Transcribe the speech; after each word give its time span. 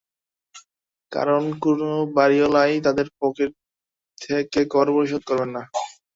কারণ, 1.11 1.43
কোনো 1.63 1.87
বাড়িওয়ালাই 2.17 2.73
তাঁদের 2.85 3.07
পকেট 3.19 3.51
থেকে 4.17 4.61
কর 4.73 4.87
পরিশোধ 4.95 5.21
করবেন 5.29 5.49
না। 5.55 5.63